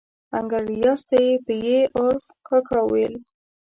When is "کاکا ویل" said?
2.47-3.15